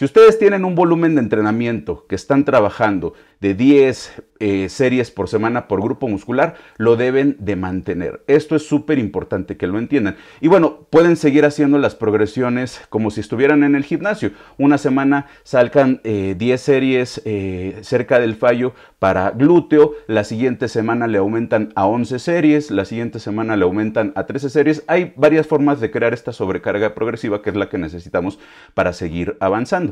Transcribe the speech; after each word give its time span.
Si 0.00 0.06
ustedes 0.06 0.38
tienen 0.38 0.64
un 0.64 0.74
volumen 0.74 1.14
de 1.14 1.20
entrenamiento 1.20 2.06
que 2.08 2.14
están 2.14 2.46
trabajando 2.46 3.12
de 3.40 3.52
10 3.52 4.22
eh, 4.38 4.68
series 4.70 5.10
por 5.10 5.28
semana 5.28 5.68
por 5.68 5.82
grupo 5.82 6.08
muscular, 6.08 6.54
lo 6.78 6.96
deben 6.96 7.36
de 7.38 7.56
mantener. 7.56 8.22
Esto 8.26 8.56
es 8.56 8.66
súper 8.66 8.98
importante 8.98 9.58
que 9.58 9.66
lo 9.66 9.78
entiendan. 9.78 10.16
Y 10.40 10.48
bueno, 10.48 10.86
pueden 10.88 11.16
seguir 11.16 11.44
haciendo 11.44 11.76
las 11.76 11.94
progresiones 11.94 12.80
como 12.88 13.10
si 13.10 13.20
estuvieran 13.20 13.62
en 13.62 13.74
el 13.74 13.84
gimnasio. 13.84 14.30
Una 14.56 14.78
semana 14.78 15.26
salgan 15.42 16.00
10 16.02 16.04
eh, 16.04 16.58
series 16.58 17.20
eh, 17.26 17.78
cerca 17.82 18.18
del 18.20 18.36
fallo 18.36 18.72
para 18.98 19.30
glúteo, 19.30 19.92
la 20.06 20.24
siguiente 20.24 20.68
semana 20.68 21.06
le 21.06 21.18
aumentan 21.18 21.72
a 21.74 21.86
11 21.86 22.18
series, 22.18 22.70
la 22.70 22.84
siguiente 22.84 23.18
semana 23.18 23.56
le 23.56 23.64
aumentan 23.64 24.12
a 24.14 24.26
13 24.26 24.50
series. 24.50 24.84
Hay 24.86 25.14
varias 25.16 25.46
formas 25.46 25.80
de 25.80 25.90
crear 25.90 26.12
esta 26.12 26.32
sobrecarga 26.32 26.94
progresiva 26.94 27.40
que 27.40 27.50
es 27.50 27.56
la 27.56 27.70
que 27.70 27.78
necesitamos 27.78 28.38
para 28.74 28.92
seguir 28.92 29.36
avanzando. 29.40 29.89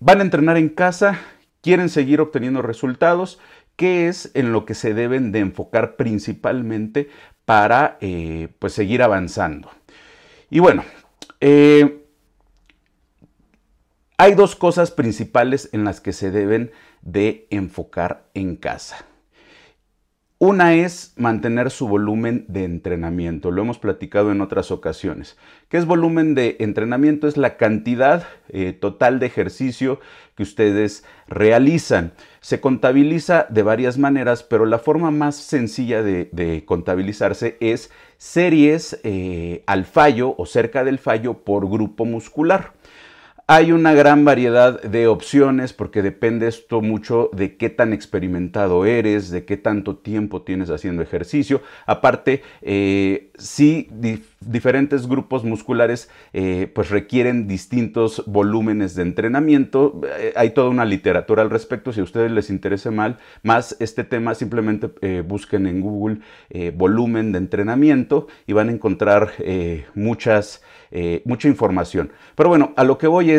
Van 0.00 0.20
a 0.20 0.22
entrenar 0.22 0.56
en 0.56 0.68
casa, 0.68 1.18
quieren 1.62 1.88
seguir 1.88 2.20
obteniendo 2.20 2.62
resultados, 2.62 3.40
¿qué 3.74 4.06
es 4.08 4.30
en 4.34 4.52
lo 4.52 4.64
que 4.64 4.74
se 4.74 4.94
deben 4.94 5.32
de 5.32 5.40
enfocar 5.40 5.96
principalmente 5.96 7.08
para 7.44 7.98
eh, 8.00 8.48
pues 8.58 8.72
seguir 8.72 9.02
avanzando? 9.02 9.70
Y 10.48 10.60
bueno, 10.60 10.84
eh, 11.40 12.06
hay 14.16 14.34
dos 14.34 14.54
cosas 14.54 14.90
principales 14.90 15.70
en 15.72 15.84
las 15.84 16.00
que 16.00 16.12
se 16.12 16.30
deben 16.30 16.70
de 17.02 17.48
enfocar 17.50 18.28
en 18.34 18.56
casa. 18.56 19.04
Una 20.38 20.74
es 20.74 21.14
mantener 21.16 21.70
su 21.70 21.88
volumen 21.88 22.44
de 22.46 22.64
entrenamiento, 22.64 23.50
lo 23.50 23.62
hemos 23.62 23.78
platicado 23.78 24.32
en 24.32 24.42
otras 24.42 24.70
ocasiones. 24.70 25.38
¿Qué 25.70 25.78
es 25.78 25.86
volumen 25.86 26.34
de 26.34 26.56
entrenamiento? 26.60 27.26
Es 27.26 27.38
la 27.38 27.56
cantidad 27.56 28.26
eh, 28.50 28.74
total 28.74 29.18
de 29.18 29.24
ejercicio 29.24 29.98
que 30.34 30.42
ustedes 30.42 31.06
realizan. 31.26 32.12
Se 32.40 32.60
contabiliza 32.60 33.46
de 33.48 33.62
varias 33.62 33.96
maneras, 33.96 34.42
pero 34.42 34.66
la 34.66 34.78
forma 34.78 35.10
más 35.10 35.36
sencilla 35.36 36.02
de, 36.02 36.62
contabilizarse 36.66 37.56
es 37.60 37.90
series 38.18 39.00
eh, 39.04 39.64
al 39.66 39.86
fallo 39.86 40.34
o 40.36 40.44
cerca 40.44 40.84
del 40.84 40.98
fallo 40.98 41.44
por 41.44 41.66
grupo 41.66 42.04
muscular. 42.04 42.74
Hay 43.48 43.70
una 43.70 43.94
gran 43.94 44.24
variedad 44.24 44.82
de 44.82 45.06
opciones 45.06 45.72
porque 45.72 46.02
depende 46.02 46.48
esto 46.48 46.80
mucho 46.80 47.30
de 47.32 47.56
qué 47.56 47.70
tan 47.70 47.92
experimentado 47.92 48.84
eres, 48.86 49.30
de 49.30 49.44
qué 49.44 49.56
tanto 49.56 49.98
tiempo 49.98 50.42
tienes 50.42 50.68
haciendo 50.68 51.00
ejercicio. 51.00 51.62
Aparte, 51.86 52.42
eh, 52.62 53.30
sí, 53.38 53.88
diferentes 54.40 55.06
grupos 55.06 55.44
musculares 55.44 56.10
eh, 56.32 56.68
pues 56.74 56.90
requieren 56.90 57.46
distintos 57.46 58.24
volúmenes 58.26 58.96
de 58.96 59.02
entrenamiento. 59.02 60.00
Eh, 60.18 60.32
hay 60.34 60.50
toda 60.50 60.68
una 60.68 60.84
literatura 60.84 61.42
al 61.42 61.50
respecto. 61.50 61.92
Si 61.92 62.00
a 62.00 62.02
ustedes 62.02 62.32
les 62.32 62.50
interesa 62.50 62.90
mal, 62.90 63.18
más 63.44 63.76
este 63.78 64.02
tema, 64.02 64.34
simplemente 64.34 65.22
busquen 65.22 65.68
en 65.68 65.82
Google 65.82 66.18
volumen 66.74 67.30
de 67.30 67.38
entrenamiento 67.38 68.26
y 68.48 68.54
van 68.54 68.70
a 68.70 68.72
encontrar 68.72 69.30
muchas 69.94 70.62
eh, 70.90 71.22
mucha 71.24 71.48
información. 71.48 72.12
Pero 72.36 72.48
bueno, 72.48 72.72
a 72.76 72.84
lo 72.84 72.96
que 72.96 73.06
voy 73.06 73.30
es, 73.30 73.35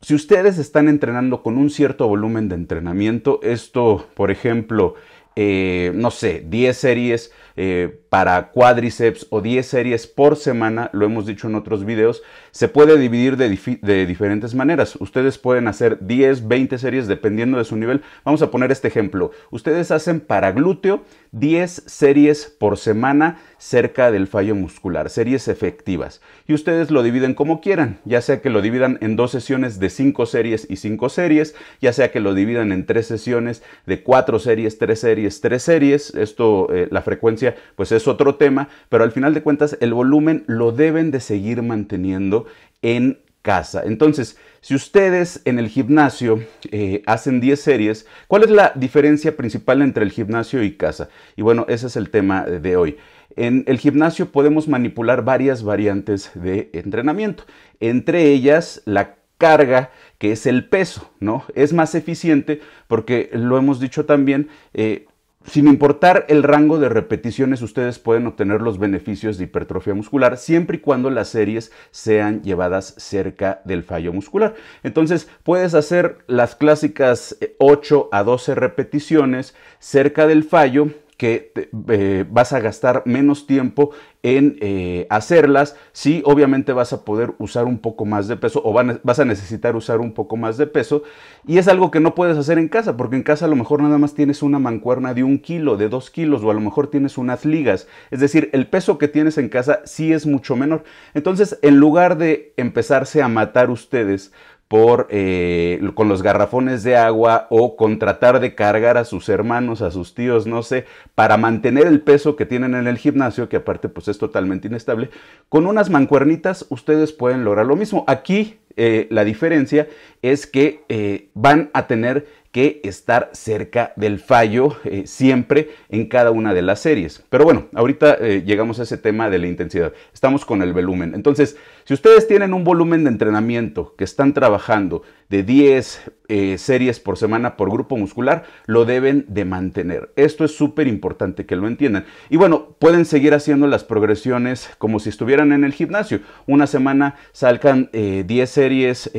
si 0.00 0.14
ustedes 0.14 0.58
están 0.58 0.88
entrenando 0.88 1.42
con 1.42 1.58
un 1.58 1.70
cierto 1.70 2.06
volumen 2.06 2.48
de 2.48 2.54
entrenamiento, 2.54 3.40
esto, 3.42 4.06
por 4.14 4.30
ejemplo, 4.30 4.94
eh, 5.36 5.92
no 5.94 6.10
sé, 6.10 6.44
10 6.46 6.76
series 6.76 7.32
eh, 7.60 8.02
para 8.08 8.52
cuádriceps 8.52 9.26
o 9.30 9.40
10 9.40 9.66
series 9.66 10.06
por 10.06 10.36
semana, 10.36 10.90
lo 10.92 11.04
hemos 11.04 11.26
dicho 11.26 11.48
en 11.48 11.56
otros 11.56 11.84
videos, 11.84 12.22
se 12.52 12.68
puede 12.68 12.96
dividir 12.98 13.36
de, 13.36 14.06
diferentes 14.06 14.54
maneras. 14.54 14.96
Ustedes 15.00 15.38
pueden 15.38 15.66
hacer 15.66 15.98
10, 16.00 16.46
20 16.46 16.78
series 16.78 17.08
dependiendo 17.08 17.58
de 17.58 17.64
su 17.64 17.76
nivel. 17.76 18.02
Vamos 18.24 18.42
a 18.42 18.52
poner 18.52 18.70
este 18.70 18.86
ejemplo. 18.86 19.32
Ustedes 19.50 19.90
hacen 19.90 20.20
para 20.20 20.52
glúteo 20.52 21.02
10 21.32 21.82
series 21.86 22.46
por 22.46 22.78
semana 22.78 23.38
cerca 23.58 24.10
del 24.10 24.28
fallo 24.28 24.54
muscular, 24.54 25.10
series 25.10 25.48
efectivas. 25.48 26.22
Y 26.46 26.54
ustedes 26.54 26.90
lo 26.90 27.02
dividen 27.02 27.34
como 27.34 27.60
quieran, 27.60 27.98
ya 28.04 28.20
sea 28.20 28.40
que 28.40 28.50
lo 28.50 28.62
dividan 28.62 28.98
en 29.02 29.16
dos 29.16 29.32
sesiones 29.32 29.78
de 29.80 29.90
5 29.90 30.26
series 30.26 30.66
y 30.70 30.76
5 30.76 31.08
series, 31.08 31.54
ya 31.80 31.92
sea 31.92 32.10
que 32.10 32.20
lo 32.20 32.34
dividan 32.34 32.72
en 32.72 32.86
tres 32.86 33.06
sesiones 33.06 33.62
de 33.84 34.02
4 34.02 34.38
series, 34.38 34.78
3 34.78 34.98
series, 34.98 35.40
3 35.40 35.62
series. 35.62 36.14
Esto, 36.14 36.72
eh, 36.72 36.88
la 36.90 37.02
frecuencia, 37.02 37.47
pues 37.76 37.92
es 37.92 38.08
otro 38.08 38.36
tema, 38.36 38.68
pero 38.88 39.04
al 39.04 39.12
final 39.12 39.34
de 39.34 39.42
cuentas 39.42 39.76
el 39.80 39.94
volumen 39.94 40.44
lo 40.46 40.72
deben 40.72 41.10
de 41.10 41.20
seguir 41.20 41.62
manteniendo 41.62 42.46
en 42.82 43.20
casa. 43.42 43.82
Entonces, 43.84 44.36
si 44.60 44.74
ustedes 44.74 45.40
en 45.44 45.58
el 45.58 45.68
gimnasio 45.68 46.40
eh, 46.70 47.02
hacen 47.06 47.40
10 47.40 47.60
series, 47.60 48.06
¿cuál 48.26 48.44
es 48.44 48.50
la 48.50 48.72
diferencia 48.74 49.36
principal 49.36 49.82
entre 49.82 50.04
el 50.04 50.10
gimnasio 50.10 50.62
y 50.62 50.76
casa? 50.76 51.08
Y 51.36 51.42
bueno, 51.42 51.64
ese 51.68 51.86
es 51.86 51.96
el 51.96 52.10
tema 52.10 52.42
de 52.44 52.76
hoy. 52.76 52.96
En 53.36 53.64
el 53.66 53.78
gimnasio 53.78 54.32
podemos 54.32 54.68
manipular 54.68 55.24
varias 55.24 55.62
variantes 55.62 56.30
de 56.34 56.70
entrenamiento, 56.72 57.44
entre 57.78 58.24
ellas 58.24 58.82
la 58.84 59.16
carga 59.38 59.92
que 60.18 60.32
es 60.32 60.46
el 60.46 60.68
peso, 60.68 61.10
¿no? 61.20 61.44
Es 61.54 61.72
más 61.72 61.94
eficiente 61.94 62.60
porque 62.88 63.30
lo 63.32 63.56
hemos 63.56 63.78
dicho 63.78 64.04
también, 64.04 64.48
eh, 64.74 65.06
sin 65.48 65.68
importar 65.68 66.26
el 66.28 66.42
rango 66.42 66.78
de 66.78 66.88
repeticiones, 66.88 67.62
ustedes 67.62 67.98
pueden 67.98 68.26
obtener 68.26 68.60
los 68.60 68.78
beneficios 68.78 69.38
de 69.38 69.44
hipertrofia 69.44 69.94
muscular 69.94 70.36
siempre 70.36 70.76
y 70.76 70.80
cuando 70.80 71.10
las 71.10 71.28
series 71.28 71.72
sean 71.90 72.42
llevadas 72.42 72.94
cerca 72.98 73.60
del 73.64 73.82
fallo 73.82 74.12
muscular. 74.12 74.54
Entonces, 74.82 75.28
puedes 75.42 75.74
hacer 75.74 76.18
las 76.26 76.54
clásicas 76.54 77.36
8 77.58 78.08
a 78.12 78.22
12 78.22 78.54
repeticiones 78.54 79.54
cerca 79.78 80.26
del 80.26 80.44
fallo 80.44 80.88
que 81.18 81.52
eh, 81.88 82.24
vas 82.30 82.52
a 82.52 82.60
gastar 82.60 83.02
menos 83.04 83.46
tiempo 83.48 83.90
en 84.22 84.56
eh, 84.60 85.06
hacerlas. 85.10 85.74
Sí, 85.92 86.22
obviamente 86.24 86.72
vas 86.72 86.92
a 86.92 87.04
poder 87.04 87.34
usar 87.38 87.64
un 87.64 87.80
poco 87.80 88.04
más 88.04 88.28
de 88.28 88.36
peso 88.36 88.62
o 88.64 88.72
vas 88.72 89.18
a 89.18 89.24
necesitar 89.24 89.74
usar 89.74 89.98
un 89.98 90.14
poco 90.14 90.36
más 90.36 90.56
de 90.56 90.68
peso. 90.68 91.02
Y 91.44 91.58
es 91.58 91.66
algo 91.66 91.90
que 91.90 91.98
no 91.98 92.14
puedes 92.14 92.38
hacer 92.38 92.56
en 92.58 92.68
casa, 92.68 92.96
porque 92.96 93.16
en 93.16 93.24
casa 93.24 93.46
a 93.46 93.48
lo 93.48 93.56
mejor 93.56 93.82
nada 93.82 93.98
más 93.98 94.14
tienes 94.14 94.44
una 94.44 94.60
mancuerna 94.60 95.12
de 95.12 95.24
un 95.24 95.40
kilo, 95.40 95.76
de 95.76 95.88
dos 95.88 96.08
kilos, 96.10 96.44
o 96.44 96.52
a 96.52 96.54
lo 96.54 96.60
mejor 96.60 96.86
tienes 96.86 97.18
unas 97.18 97.44
ligas. 97.44 97.88
Es 98.12 98.20
decir, 98.20 98.48
el 98.52 98.68
peso 98.68 98.96
que 98.96 99.08
tienes 99.08 99.38
en 99.38 99.48
casa 99.48 99.80
sí 99.84 100.12
es 100.12 100.24
mucho 100.24 100.54
menor. 100.54 100.84
Entonces, 101.14 101.58
en 101.62 101.78
lugar 101.78 102.16
de 102.16 102.54
empezarse 102.56 103.22
a 103.22 103.28
matar 103.28 103.70
ustedes 103.70 104.32
por, 104.68 105.08
eh, 105.10 105.80
con 105.94 106.08
los 106.08 106.22
garrafones 106.22 106.82
de 106.82 106.94
agua 106.96 107.46
o 107.48 107.74
con 107.74 107.98
tratar 107.98 108.38
de 108.38 108.54
cargar 108.54 108.98
a 108.98 109.04
sus 109.04 109.30
hermanos, 109.30 109.80
a 109.80 109.90
sus 109.90 110.14
tíos, 110.14 110.46
no 110.46 110.62
sé, 110.62 110.84
para 111.14 111.38
mantener 111.38 111.86
el 111.86 112.02
peso 112.02 112.36
que 112.36 112.44
tienen 112.44 112.74
en 112.74 112.86
el 112.86 112.98
gimnasio, 112.98 113.48
que 113.48 113.56
aparte 113.56 113.88
pues 113.88 114.08
es 114.08 114.18
totalmente 114.18 114.68
inestable, 114.68 115.08
con 115.48 115.66
unas 115.66 115.88
mancuernitas 115.88 116.66
ustedes 116.68 117.12
pueden 117.12 117.44
lograr 117.44 117.64
lo 117.64 117.76
mismo. 117.76 118.04
Aquí 118.06 118.58
eh, 118.76 119.08
la 119.10 119.24
diferencia 119.24 119.88
es 120.20 120.46
que 120.46 120.82
eh, 120.90 121.30
van 121.32 121.70
a 121.72 121.86
tener 121.86 122.26
que 122.52 122.80
estar 122.84 123.30
cerca 123.32 123.92
del 123.96 124.18
fallo 124.18 124.76
siempre 125.04 125.68
en 125.90 126.08
cada 126.08 126.30
una 126.30 126.54
de 126.54 126.62
las 126.62 126.80
series. 126.80 127.22
Pero 127.28 127.44
bueno, 127.44 127.66
ahorita 127.74 128.18
llegamos 128.18 128.80
a 128.80 128.84
ese 128.84 128.96
tema 128.96 129.28
de 129.28 129.38
la 129.38 129.46
intensidad. 129.46 129.92
Estamos 130.14 130.46
con 130.46 130.62
el 130.62 130.72
volumen. 130.72 131.14
Entonces, 131.14 131.58
si 131.88 131.94
ustedes 131.94 132.28
tienen 132.28 132.52
un 132.52 132.64
volumen 132.64 133.04
de 133.04 133.08
entrenamiento 133.08 133.94
que 133.96 134.04
están 134.04 134.34
trabajando 134.34 135.00
de 135.30 135.42
10 135.42 136.10
eh, 136.28 136.58
series 136.58 137.00
por 137.00 137.16
semana 137.16 137.56
por 137.56 137.70
grupo 137.70 137.96
muscular, 137.96 138.44
lo 138.66 138.84
deben 138.84 139.24
de 139.28 139.46
mantener. 139.46 140.12
Esto 140.14 140.44
es 140.44 140.54
súper 140.54 140.86
importante 140.86 141.46
que 141.46 141.56
lo 141.56 141.66
entiendan. 141.66 142.04
Y 142.28 142.36
bueno, 142.36 142.76
pueden 142.78 143.06
seguir 143.06 143.32
haciendo 143.32 143.66
las 143.66 143.84
progresiones 143.84 144.68
como 144.76 145.00
si 145.00 145.08
estuvieran 145.08 145.50
en 145.52 145.64
el 145.64 145.72
gimnasio. 145.72 146.20
Una 146.46 146.66
semana 146.66 147.14
salgan 147.32 147.88
10 147.92 148.50
series 148.50 149.10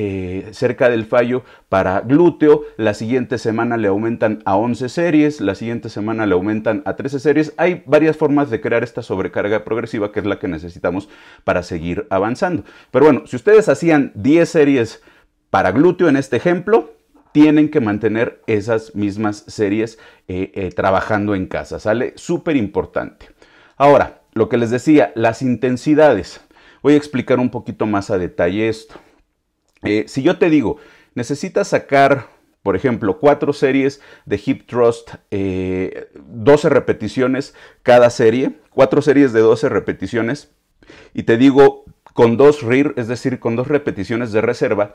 cerca 0.51 0.89
del 0.89 1.05
fallo 1.05 1.43
para 1.69 2.01
glúteo, 2.01 2.63
la 2.77 2.95
siguiente 2.95 3.37
semana 3.37 3.77
le 3.77 3.87
aumentan 3.87 4.41
a 4.45 4.55
11 4.55 4.89
series, 4.89 5.41
la 5.41 5.53
siguiente 5.53 5.89
semana 5.89 6.25
le 6.25 6.33
aumentan 6.33 6.81
a 6.85 6.95
13 6.95 7.19
series. 7.19 7.53
Hay 7.57 7.83
varias 7.85 8.17
formas 8.17 8.49
de 8.49 8.61
crear 8.61 8.83
esta 8.83 9.03
sobrecarga 9.03 9.63
progresiva 9.63 10.11
que 10.11 10.19
es 10.19 10.25
la 10.25 10.39
que 10.39 10.47
necesitamos 10.47 11.09
para 11.43 11.61
seguir 11.61 12.07
avanzando. 12.09 12.58
Pero 12.91 13.05
bueno, 13.05 13.27
si 13.27 13.35
ustedes 13.35 13.69
hacían 13.69 14.11
10 14.15 14.49
series 14.49 15.01
para 15.49 15.71
glúteo 15.71 16.09
en 16.09 16.15
este 16.15 16.37
ejemplo, 16.37 16.93
tienen 17.31 17.69
que 17.69 17.79
mantener 17.79 18.41
esas 18.47 18.95
mismas 18.95 19.43
series 19.47 19.99
eh, 20.27 20.51
eh, 20.55 20.71
trabajando 20.71 21.35
en 21.35 21.45
casa. 21.45 21.79
Sale 21.79 22.13
súper 22.15 22.55
importante. 22.55 23.27
Ahora, 23.77 24.21
lo 24.33 24.49
que 24.49 24.57
les 24.57 24.71
decía, 24.71 25.11
las 25.15 25.41
intensidades. 25.41 26.41
Voy 26.81 26.93
a 26.93 26.97
explicar 26.97 27.39
un 27.39 27.49
poquito 27.49 27.85
más 27.85 28.09
a 28.09 28.17
detalle 28.17 28.69
esto. 28.69 28.95
Eh, 29.83 30.05
si 30.07 30.23
yo 30.23 30.37
te 30.37 30.49
digo, 30.49 30.77
necesitas 31.15 31.67
sacar 31.67 32.27
Por 32.61 32.75
ejemplo, 32.75 33.19
cuatro 33.19 33.53
series 33.53 34.01
de 34.25 34.41
hip 34.45 34.67
thrust, 34.67 35.11
12 35.11 35.17
eh, 35.31 36.69
repeticiones 36.69 37.55
cada 37.83 38.09
serie, 38.09 38.59
cuatro 38.69 39.01
series 39.01 39.31
de 39.31 39.39
12 39.39 39.69
repeticiones. 39.69 40.51
Y 41.13 41.23
te 41.23 41.37
digo, 41.37 41.85
con 42.13 42.37
dos 42.37 42.63
RIR, 42.63 42.93
es 42.97 43.07
decir, 43.07 43.39
con 43.39 43.55
dos 43.55 43.67
repeticiones 43.67 44.31
de 44.31 44.41
reserva, 44.41 44.93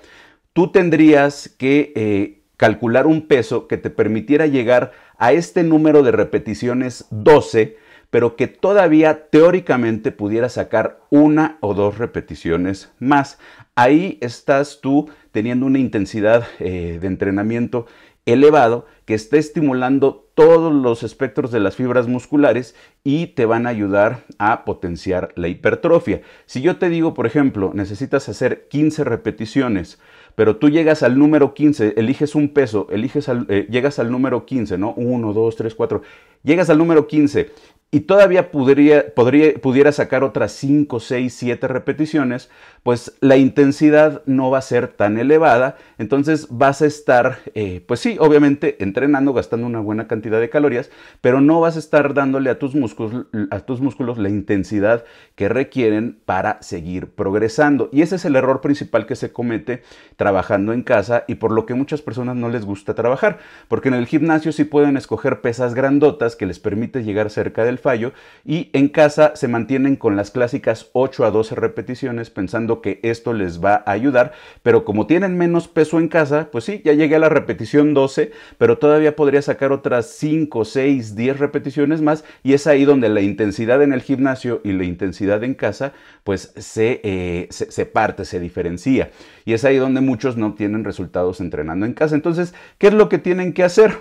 tú 0.52 0.70
tendrías 0.70 1.48
que 1.58 1.92
eh, 1.96 2.42
calcular 2.56 3.06
un 3.06 3.26
peso 3.26 3.66
que 3.68 3.76
te 3.76 3.90
permitiera 3.90 4.46
llegar 4.46 4.92
a 5.18 5.32
este 5.32 5.62
número 5.62 6.02
de 6.02 6.12
repeticiones 6.12 7.06
12 7.10 7.76
pero 8.14 8.36
que 8.36 8.46
todavía 8.46 9.28
teóricamente 9.28 10.12
pudiera 10.12 10.48
sacar 10.48 11.00
una 11.10 11.58
o 11.60 11.74
dos 11.74 11.98
repeticiones 11.98 12.92
más. 13.00 13.40
Ahí 13.74 14.18
estás 14.20 14.78
tú 14.80 15.10
teniendo 15.32 15.66
una 15.66 15.80
intensidad 15.80 16.46
eh, 16.60 17.00
de 17.00 17.06
entrenamiento 17.08 17.86
elevado 18.24 18.86
que 19.04 19.14
está 19.14 19.36
estimulando 19.36 20.23
todos 20.34 20.72
los 20.72 21.02
espectros 21.02 21.52
de 21.52 21.60
las 21.60 21.76
fibras 21.76 22.08
musculares 22.08 22.74
y 23.04 23.28
te 23.28 23.46
van 23.46 23.66
a 23.66 23.70
ayudar 23.70 24.24
a 24.38 24.64
potenciar 24.64 25.32
la 25.36 25.48
hipertrofia. 25.48 26.22
Si 26.46 26.60
yo 26.60 26.76
te 26.76 26.88
digo, 26.88 27.14
por 27.14 27.26
ejemplo, 27.26 27.70
necesitas 27.72 28.28
hacer 28.28 28.66
15 28.68 29.04
repeticiones, 29.04 30.00
pero 30.34 30.56
tú 30.56 30.68
llegas 30.68 31.04
al 31.04 31.18
número 31.18 31.54
15, 31.54 31.94
eliges 31.96 32.34
un 32.34 32.48
peso, 32.48 32.88
eliges 32.90 33.28
eh, 33.48 33.68
llegas 33.70 34.00
al 34.00 34.10
número 34.10 34.44
15, 34.44 34.76
¿no? 34.78 34.92
1, 34.96 35.32
2, 35.32 35.56
3, 35.56 35.74
4, 35.74 36.02
llegas 36.42 36.68
al 36.68 36.78
número 36.78 37.06
15 37.06 37.50
y 37.94 38.00
todavía 38.00 38.50
podría, 38.50 39.14
pudiera 39.14 39.92
sacar 39.92 40.24
otras 40.24 40.50
5, 40.50 40.98
6, 40.98 41.32
7 41.32 41.68
repeticiones, 41.68 42.50
pues 42.82 43.14
la 43.20 43.36
intensidad 43.36 44.22
no 44.26 44.50
va 44.50 44.58
a 44.58 44.62
ser 44.62 44.88
tan 44.88 45.16
elevada, 45.16 45.76
entonces 45.96 46.48
vas 46.50 46.82
a 46.82 46.86
estar, 46.86 47.38
eh, 47.54 47.84
pues 47.86 48.00
sí, 48.00 48.16
obviamente 48.18 48.82
entrenando, 48.82 49.32
gastando 49.32 49.68
una 49.68 49.78
buena 49.78 50.08
cantidad 50.08 50.40
de 50.40 50.50
calorías, 50.50 50.90
pero 51.20 51.40
no 51.40 51.60
vas 51.60 51.76
a 51.76 51.78
estar 51.78 52.14
dándole 52.14 52.50
a 52.50 52.58
tus 52.58 52.74
músculos, 52.74 53.26
a 53.52 53.60
tus 53.60 53.80
músculos 53.80 54.18
la 54.18 54.28
intensidad 54.28 55.04
que 55.36 55.48
requieren 55.48 56.18
para 56.24 56.60
seguir 56.62 57.10
progresando. 57.10 57.90
Y 57.92 58.02
ese 58.02 58.16
es 58.16 58.24
el 58.24 58.34
error 58.34 58.60
principal 58.60 59.06
que 59.06 59.14
se 59.14 59.32
comete 59.32 59.84
trabajando 60.16 60.72
en 60.72 60.82
casa 60.82 61.22
y 61.28 61.36
por 61.36 61.52
lo 61.52 61.64
que 61.64 61.74
muchas 61.74 62.02
personas 62.02 62.34
no 62.34 62.48
les 62.48 62.64
gusta 62.64 62.94
trabajar, 62.94 63.38
porque 63.68 63.86
en 63.86 63.94
el 63.94 64.06
gimnasio 64.06 64.50
sí 64.50 64.64
pueden 64.64 64.96
escoger 64.96 65.42
pesas 65.42 65.74
grandotas 65.74 66.34
que 66.34 66.46
les 66.46 66.58
permite 66.58 67.04
llegar 67.04 67.30
cerca 67.30 67.64
del 67.64 67.78
fallo 67.84 68.12
y 68.44 68.70
en 68.72 68.88
casa 68.88 69.32
se 69.36 69.46
mantienen 69.46 69.96
con 69.96 70.16
las 70.16 70.30
clásicas 70.30 70.88
8 70.94 71.26
a 71.26 71.30
12 71.30 71.54
repeticiones 71.54 72.30
pensando 72.30 72.80
que 72.80 72.98
esto 73.02 73.34
les 73.34 73.62
va 73.62 73.84
a 73.86 73.92
ayudar, 73.92 74.32
pero 74.62 74.84
como 74.84 75.06
tienen 75.06 75.36
menos 75.36 75.68
peso 75.68 75.98
en 75.98 76.08
casa, 76.08 76.48
pues 76.50 76.64
sí, 76.64 76.80
ya 76.84 76.94
llegué 76.94 77.16
a 77.16 77.18
la 77.18 77.28
repetición 77.28 77.92
12, 77.92 78.32
pero 78.58 78.78
todavía 78.78 79.14
podría 79.14 79.42
sacar 79.42 79.70
otras 79.70 80.06
5, 80.16 80.64
6, 80.64 81.14
10 81.14 81.38
repeticiones 81.38 82.00
más 82.00 82.24
y 82.42 82.54
es 82.54 82.66
ahí 82.66 82.84
donde 82.84 83.10
la 83.10 83.20
intensidad 83.20 83.82
en 83.82 83.92
el 83.92 84.00
gimnasio 84.00 84.62
y 84.64 84.72
la 84.72 84.84
intensidad 84.84 85.44
en 85.44 85.54
casa 85.54 85.92
pues 86.24 86.54
se, 86.56 87.00
eh, 87.04 87.48
se, 87.50 87.70
se 87.70 87.86
parte, 87.86 88.24
se 88.24 88.40
diferencia. 88.40 89.10
Y 89.44 89.52
es 89.52 89.64
ahí 89.64 89.76
donde 89.76 90.00
muchos 90.00 90.36
no 90.36 90.54
tienen 90.54 90.84
resultados 90.84 91.40
entrenando 91.40 91.84
en 91.84 91.92
casa. 91.92 92.14
Entonces, 92.14 92.54
¿qué 92.78 92.88
es 92.88 92.94
lo 92.94 93.10
que 93.10 93.18
tienen 93.18 93.52
que 93.52 93.62
hacer? 93.62 93.98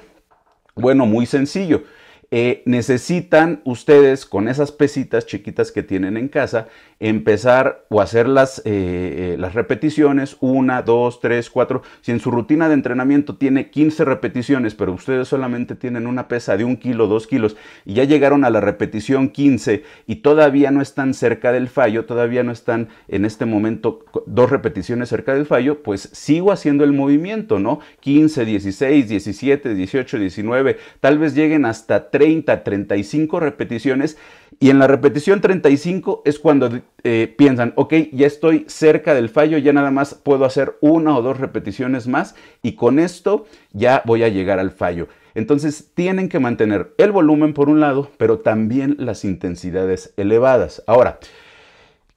Bueno, 0.75 1.05
muy 1.05 1.25
sencillo. 1.25 1.83
Eh, 2.31 2.63
necesitan 2.65 3.61
ustedes 3.63 4.25
con 4.25 4.47
esas 4.47 4.71
pesitas 4.71 5.25
chiquitas 5.25 5.71
que 5.71 5.83
tienen 5.83 6.17
en 6.17 6.29
casa 6.29 6.67
empezar 6.99 7.85
o 7.89 8.01
hacer 8.01 8.27
las, 8.27 8.59
eh, 8.59 8.63
eh, 8.65 9.35
las 9.37 9.53
repeticiones, 9.53 10.37
una, 10.39 10.81
dos, 10.81 11.19
tres, 11.19 11.49
cuatro. 11.49 11.83
Si 12.01 12.11
en 12.11 12.19
su 12.19 12.31
rutina 12.31 12.69
de 12.69 12.75
entrenamiento 12.75 13.35
tiene 13.35 13.69
15 13.69 14.05
repeticiones, 14.05 14.73
pero 14.73 14.93
ustedes 14.93 15.27
solamente 15.27 15.75
tienen 15.75 16.07
una 16.07 16.27
pesa 16.27 16.55
de 16.55 16.63
un 16.63 16.77
kilo, 16.77 17.07
dos 17.07 17.27
kilos, 17.27 17.57
y 17.85 17.95
ya 17.95 18.05
llegaron 18.05 18.45
a 18.45 18.49
la 18.49 18.61
repetición 18.61 19.29
15 19.29 19.83
y 20.07 20.15
todavía 20.17 20.71
no 20.71 20.81
están 20.81 21.13
cerca 21.13 21.51
del 21.51 21.67
fallo, 21.67 22.05
todavía 22.05 22.43
no 22.43 22.51
están 22.51 22.87
en 23.09 23.25
este 23.25 23.45
momento 23.45 24.05
dos 24.25 24.49
repeticiones 24.49 25.09
cerca 25.09 25.33
del 25.35 25.45
fallo, 25.45 25.83
pues 25.83 26.09
sigo 26.13 26.51
haciendo 26.51 26.83
el 26.83 26.93
movimiento, 26.93 27.59
¿no? 27.59 27.79
15, 27.99 28.45
16, 28.45 29.09
17, 29.09 29.75
18, 29.75 30.19
19, 30.19 30.77
tal 31.01 31.19
vez 31.19 31.35
lleguen 31.35 31.65
hasta 31.65 32.09
3 32.09 32.22
30, 32.23 32.63
35 32.63 33.39
repeticiones 33.41 34.17
y 34.61 34.69
en 34.69 34.79
la 34.79 34.87
repetición 34.87 35.41
35 35.41 36.21
es 36.23 36.39
cuando 36.39 36.69
eh, 37.03 37.33
piensan, 37.37 37.73
ok, 37.75 37.93
ya 38.13 38.27
estoy 38.27 38.63
cerca 38.69 39.13
del 39.13 39.27
fallo, 39.27 39.57
ya 39.57 39.73
nada 39.73 39.91
más 39.91 40.15
puedo 40.15 40.45
hacer 40.45 40.77
una 40.79 41.17
o 41.17 41.21
dos 41.21 41.37
repeticiones 41.37 42.07
más 42.07 42.35
y 42.61 42.75
con 42.75 42.97
esto 42.97 43.45
ya 43.73 44.01
voy 44.05 44.23
a 44.23 44.29
llegar 44.29 44.59
al 44.59 44.71
fallo. 44.71 45.09
Entonces 45.35 45.91
tienen 45.93 46.29
que 46.29 46.39
mantener 46.39 46.93
el 46.97 47.11
volumen 47.11 47.53
por 47.53 47.67
un 47.67 47.81
lado, 47.81 48.09
pero 48.17 48.39
también 48.39 48.95
las 48.99 49.25
intensidades 49.25 50.13
elevadas. 50.15 50.81
Ahora, 50.87 51.19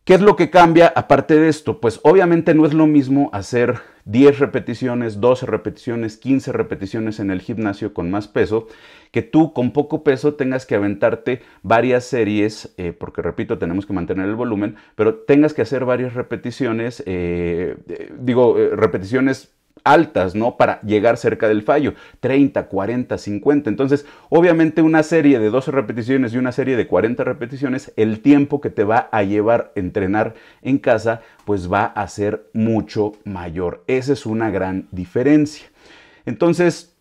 ¿qué 0.06 0.14
es 0.14 0.20
lo 0.20 0.36
que 0.36 0.50
cambia 0.50 0.92
aparte 0.94 1.38
de 1.38 1.48
esto? 1.48 1.80
Pues 1.80 2.00
obviamente 2.04 2.54
no 2.54 2.64
es 2.64 2.72
lo 2.72 2.86
mismo 2.86 3.28
hacer 3.32 3.80
10 4.04 4.38
repeticiones, 4.38 5.20
12 5.20 5.46
repeticiones, 5.46 6.16
15 6.16 6.52
repeticiones 6.52 7.18
en 7.18 7.32
el 7.32 7.40
gimnasio 7.40 7.92
con 7.92 8.08
más 8.08 8.28
peso, 8.28 8.68
que 9.10 9.22
tú 9.22 9.52
con 9.52 9.72
poco 9.72 10.04
peso 10.04 10.34
tengas 10.34 10.64
que 10.64 10.76
aventarte 10.76 11.42
varias 11.62 12.04
series, 12.04 12.72
eh, 12.76 12.92
porque 12.92 13.20
repito, 13.20 13.58
tenemos 13.58 13.84
que 13.84 13.94
mantener 13.94 14.26
el 14.26 14.36
volumen, 14.36 14.76
pero 14.94 15.16
tengas 15.16 15.54
que 15.54 15.62
hacer 15.62 15.84
varias 15.84 16.14
repeticiones, 16.14 17.02
eh, 17.04 17.76
eh, 17.88 18.12
digo, 18.16 18.56
repeticiones 18.74 19.56
altas, 19.84 20.34
¿no? 20.34 20.56
Para 20.56 20.80
llegar 20.82 21.16
cerca 21.16 21.48
del 21.48 21.62
fallo, 21.62 21.94
30, 22.20 22.66
40, 22.66 23.18
50. 23.18 23.70
Entonces, 23.70 24.04
obviamente 24.28 24.82
una 24.82 25.02
serie 25.02 25.38
de 25.38 25.50
12 25.50 25.70
repeticiones 25.70 26.34
y 26.34 26.38
una 26.38 26.52
serie 26.52 26.76
de 26.76 26.86
40 26.86 27.22
repeticiones, 27.24 27.92
el 27.96 28.20
tiempo 28.20 28.60
que 28.60 28.70
te 28.70 28.84
va 28.84 29.08
a 29.12 29.22
llevar 29.22 29.72
entrenar 29.76 30.34
en 30.62 30.78
casa, 30.78 31.22
pues 31.44 31.72
va 31.72 31.84
a 31.84 32.06
ser 32.08 32.48
mucho 32.52 33.12
mayor. 33.24 33.84
Esa 33.86 34.12
es 34.12 34.26
una 34.26 34.50
gran 34.50 34.88
diferencia. 34.90 35.66
Entonces, 36.24 36.96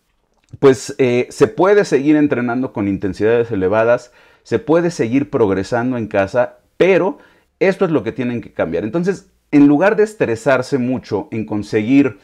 pues 0.59 0.95
eh, 0.99 1.27
se 1.31 1.47
puede 1.47 1.85
seguir 1.85 2.15
entrenando 2.15 2.71
con 2.71 2.87
intensidades 2.87 3.51
elevadas, 3.51 4.11
se 4.43 4.59
puede 4.59 4.91
seguir 4.91 5.29
progresando 5.29 5.97
en 5.97 6.07
casa, 6.07 6.59
pero 6.77 7.17
esto 7.59 7.85
es 7.85 7.91
lo 7.91 8.03
que 8.03 8.11
tienen 8.11 8.41
que 8.41 8.53
cambiar. 8.53 8.83
Entonces, 8.83 9.31
en 9.51 9.67
lugar 9.67 9.95
de 9.95 10.03
estresarse 10.03 10.77
mucho 10.77 11.27
en 11.31 11.45
conseguir 11.45 12.19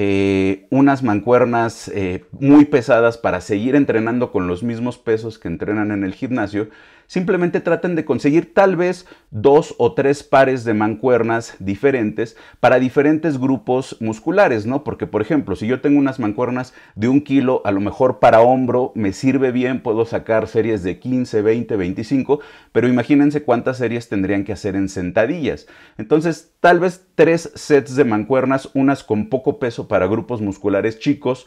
eh, 0.00 0.68
unas 0.70 1.02
mancuernas 1.02 1.90
eh, 1.92 2.24
muy 2.30 2.66
pesadas 2.66 3.18
para 3.18 3.40
seguir 3.40 3.74
entrenando 3.74 4.30
con 4.30 4.46
los 4.46 4.62
mismos 4.62 4.96
pesos 4.96 5.40
que 5.40 5.48
entrenan 5.48 5.90
en 5.90 6.04
el 6.04 6.14
gimnasio, 6.14 6.68
simplemente 7.08 7.60
traten 7.60 7.96
de 7.96 8.04
conseguir 8.04 8.54
tal 8.54 8.76
vez 8.76 9.06
dos 9.32 9.74
o 9.78 9.94
tres 9.94 10.22
pares 10.22 10.62
de 10.62 10.74
mancuernas 10.74 11.56
diferentes 11.58 12.36
para 12.60 12.78
diferentes 12.78 13.40
grupos 13.40 13.96
musculares, 13.98 14.66
¿no? 14.66 14.84
Porque, 14.84 15.08
por 15.08 15.20
ejemplo, 15.20 15.56
si 15.56 15.66
yo 15.66 15.80
tengo 15.80 15.98
unas 15.98 16.20
mancuernas 16.20 16.74
de 16.94 17.08
un 17.08 17.22
kilo, 17.22 17.62
a 17.64 17.72
lo 17.72 17.80
mejor 17.80 18.20
para 18.20 18.40
hombro 18.42 18.92
me 18.94 19.12
sirve 19.12 19.50
bien, 19.50 19.82
puedo 19.82 20.04
sacar 20.04 20.46
series 20.46 20.84
de 20.84 21.00
15, 21.00 21.42
20, 21.42 21.76
25, 21.76 22.40
pero 22.72 22.86
imagínense 22.86 23.42
cuántas 23.42 23.78
series 23.78 24.08
tendrían 24.08 24.44
que 24.44 24.52
hacer 24.52 24.76
en 24.76 24.88
sentadillas. 24.88 25.66
Entonces, 25.96 26.52
tal 26.60 26.78
vez 26.78 27.06
tres 27.14 27.50
sets 27.54 27.96
de 27.96 28.04
mancuernas, 28.04 28.68
unas 28.74 29.02
con 29.02 29.30
poco 29.30 29.58
peso 29.58 29.88
para 29.88 30.06
grupos 30.06 30.42
musculares 30.42 30.98
chicos, 30.98 31.46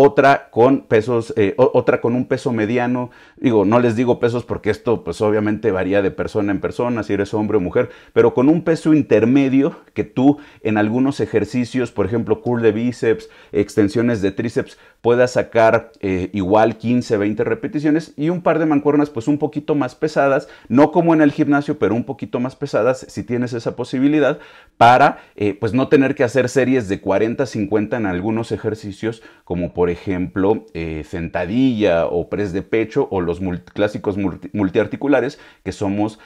otra 0.00 0.48
con 0.50 0.82
pesos, 0.82 1.34
eh, 1.36 1.54
otra 1.56 2.00
con 2.00 2.14
un 2.14 2.26
peso 2.26 2.52
mediano. 2.52 3.10
Digo, 3.36 3.64
no 3.64 3.80
les 3.80 3.96
digo 3.96 4.20
pesos 4.20 4.44
porque 4.44 4.70
esto 4.70 5.02
pues 5.02 5.20
obviamente 5.20 5.72
varía 5.72 6.02
de 6.02 6.12
persona 6.12 6.52
en 6.52 6.60
persona, 6.60 7.02
si 7.02 7.14
eres 7.14 7.34
hombre 7.34 7.56
o 7.56 7.60
mujer, 7.60 7.90
pero 8.12 8.32
con 8.32 8.48
un 8.48 8.62
peso 8.62 8.94
intermedio 8.94 9.76
que 9.94 10.04
tú 10.04 10.38
en 10.62 10.78
algunos 10.78 11.18
ejercicios, 11.18 11.90
por 11.90 12.06
ejemplo, 12.06 12.42
curl 12.42 12.62
de 12.62 12.70
bíceps, 12.70 13.28
extensiones 13.50 14.22
de 14.22 14.30
tríceps, 14.30 14.78
puedas 15.00 15.32
sacar 15.32 15.90
eh, 16.00 16.30
igual 16.32 16.76
15, 16.76 17.16
20 17.16 17.42
repeticiones 17.42 18.14
y 18.16 18.30
un 18.30 18.42
par 18.42 18.60
de 18.60 18.66
mancuernas 18.66 19.10
pues 19.10 19.26
un 19.26 19.38
poquito 19.38 19.74
más 19.74 19.96
pesadas, 19.96 20.48
no 20.68 20.92
como 20.92 21.12
en 21.12 21.22
el 21.22 21.32
gimnasio, 21.32 21.80
pero 21.80 21.96
un 21.96 22.04
poquito 22.04 22.38
más 22.38 22.54
pesadas 22.54 23.04
si 23.08 23.24
tienes 23.24 23.52
esa 23.52 23.74
posibilidad 23.74 24.38
para 24.78 25.18
eh, 25.36 25.52
pues 25.52 25.74
no 25.74 25.88
tener 25.88 26.14
que 26.14 26.24
hacer 26.24 26.48
series 26.48 26.88
de 26.88 27.00
40, 27.00 27.44
50 27.44 27.96
en 27.98 28.06
algunos 28.06 28.50
ejercicios 28.52 29.22
como 29.44 29.74
por 29.74 29.90
ejemplo 29.90 30.64
eh, 30.72 31.04
sentadilla 31.06 32.06
o 32.06 32.30
press 32.30 32.54
de 32.54 32.62
pecho 32.62 33.08
o 33.10 33.20
los 33.20 33.40
clásicos 33.74 34.16
multiarticulares 34.52 35.38
que 35.62 35.72
somos 35.72 36.18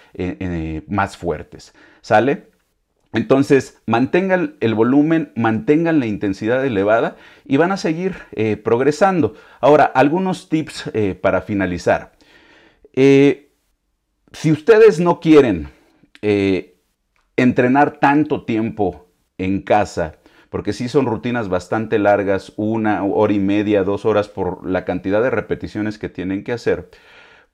más 0.87 1.17
fuertes. 1.17 1.75
¿Sale? 2.03 2.53
Entonces, 3.13 3.79
mantengan 3.87 4.57
el 4.61 4.75
volumen, 4.75 5.33
mantengan 5.37 6.01
la 6.01 6.07
intensidad 6.07 6.65
elevada 6.65 7.17
y 7.45 7.59
van 7.59 7.71
a 7.71 7.77
seguir 7.77 8.17
eh, 8.33 8.57
progresando. 8.57 9.35
Ahora, 9.61 9.85
algunos 9.85 10.49
tips 10.49 10.91
eh, 10.95 11.15
para 11.15 11.43
finalizar. 11.43 12.13
Eh, 12.95 13.51
si 14.33 14.51
ustedes 14.51 14.99
no 14.99 15.21
quieren 15.21 15.69
entrenar 17.37 17.99
tanto 17.99 18.45
tiempo 18.45 19.07
en 19.39 19.63
casa, 19.63 20.17
porque 20.51 20.73
si 20.73 20.89
son 20.89 21.07
rutinas 21.07 21.49
bastante 21.49 21.99
largas, 21.99 22.53
una 22.57 23.05
hora 23.05 23.33
y 23.33 23.39
media, 23.39 23.85
dos 23.85 24.05
horas 24.05 24.29
por 24.29 24.69
la 24.69 24.85
cantidad 24.85 25.23
de 25.23 25.31
repeticiones 25.31 25.99
que 25.99 26.09
tienen 26.09 26.45
que 26.45 26.53
hacer, 26.53 26.91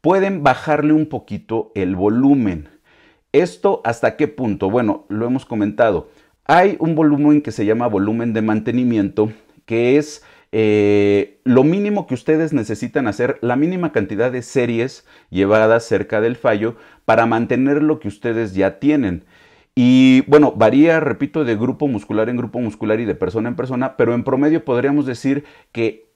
pueden 0.01 0.43
bajarle 0.43 0.93
un 0.93 1.07
poquito 1.07 1.73
el 1.75 1.97
volumen. 1.97 2.69
¿Esto 3.33 3.83
hasta 3.85 4.17
qué 4.17 4.27
punto? 4.27 4.71
Bueno, 4.71 5.07
lo 5.09 5.27
hemos 5.27 5.47
comentado. 5.47 6.09
Hay 6.45 6.77
un 6.81 6.95
volumen 6.95 7.43
que 7.43 7.53
se 7.53 7.67
llama 7.67 7.87
volumen 7.87 8.33
de 8.33 8.43
mantenimiento, 8.43 9.31
que 9.67 9.99
es 9.99 10.25
eh, 10.51 11.41
lo 11.45 11.63
mínimo 11.63 12.07
que 12.07 12.15
ustedes 12.15 12.55
necesitan 12.55 13.07
hacer, 13.07 13.39
la 13.43 13.55
mínima 13.57 13.93
cantidad 13.93 14.33
de 14.33 14.41
series 14.41 15.07
llevadas 15.29 15.85
cerca 15.85 16.23
del 16.23 16.37
fallo 16.37 16.77
para 17.05 17.27
mantener 17.27 17.83
lo 17.83 18.01
que 18.01 18.09
ustedes 18.09 18.55
ya 18.55 18.79
tienen. 18.79 19.25
Y 19.81 20.23
bueno, 20.23 20.55
varía, 20.57 20.99
repito, 20.99 21.45
de 21.45 21.55
grupo 21.55 21.87
muscular 21.87 22.29
en 22.29 22.37
grupo 22.37 22.59
muscular 22.59 22.99
y 22.99 23.05
de 23.05 23.15
persona 23.15 23.49
en 23.49 23.55
persona, 23.55 23.97
pero 23.97 24.13
en 24.13 24.25
promedio 24.25 24.65
podríamos 24.65 25.07
decir 25.07 25.45
que 25.71 26.11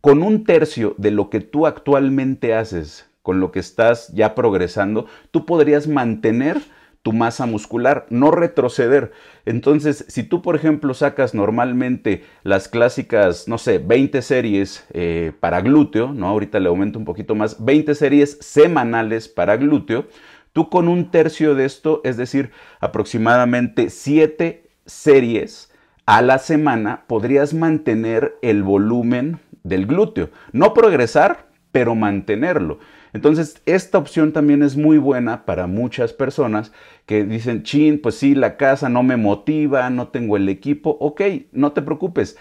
con 0.00 0.22
un 0.22 0.44
tercio 0.44 0.94
de 0.98 1.10
lo 1.10 1.28
que 1.28 1.40
tú 1.40 1.66
actualmente 1.66 2.54
haces, 2.54 3.10
con 3.22 3.40
lo 3.40 3.50
que 3.50 3.58
estás 3.58 4.14
ya 4.14 4.36
progresando, 4.36 5.06
tú 5.32 5.46
podrías 5.46 5.88
mantener 5.88 6.58
tu 7.02 7.12
masa 7.12 7.46
muscular, 7.46 8.06
no 8.08 8.30
retroceder. 8.30 9.10
Entonces, 9.46 10.04
si 10.06 10.22
tú, 10.22 10.40
por 10.40 10.54
ejemplo, 10.54 10.94
sacas 10.94 11.34
normalmente 11.34 12.22
las 12.44 12.68
clásicas, 12.68 13.48
no 13.48 13.58
sé, 13.58 13.78
20 13.78 14.22
series 14.22 14.86
eh, 14.92 15.32
para 15.40 15.60
glúteo, 15.60 16.12
¿no? 16.12 16.28
Ahorita 16.28 16.60
le 16.60 16.68
aumento 16.68 17.00
un 17.00 17.04
poquito 17.04 17.34
más, 17.34 17.64
20 17.64 17.96
series 17.96 18.38
semanales 18.40 19.26
para 19.26 19.56
glúteo, 19.56 20.06
tú 20.52 20.68
con 20.68 20.88
un 20.88 21.10
tercio 21.10 21.54
de 21.54 21.64
esto, 21.64 22.00
es 22.04 22.16
decir, 22.16 22.50
aproximadamente 22.80 23.90
7 23.90 24.70
series 24.86 25.72
a 26.06 26.22
la 26.22 26.38
semana, 26.38 27.04
podrías 27.06 27.52
mantener 27.52 28.38
el 28.40 28.62
volumen 28.62 29.40
del 29.62 29.86
glúteo. 29.86 30.30
No 30.52 30.72
progresar, 30.72 31.48
pero 31.70 31.94
mantenerlo. 31.94 32.78
Entonces, 33.12 33.62
esta 33.66 33.98
opción 33.98 34.32
también 34.32 34.62
es 34.62 34.76
muy 34.76 34.98
buena 34.98 35.44
para 35.44 35.66
muchas 35.66 36.12
personas 36.12 36.72
que 37.06 37.24
dicen, 37.24 37.62
chin, 37.62 38.00
pues 38.00 38.16
sí, 38.16 38.34
la 38.34 38.56
casa 38.56 38.88
no 38.88 39.02
me 39.02 39.16
motiva, 39.16 39.88
no 39.90 40.08
tengo 40.08 40.36
el 40.36 40.48
equipo. 40.48 40.96
Ok, 41.00 41.22
no 41.52 41.72
te 41.72 41.82
preocupes. 41.82 42.36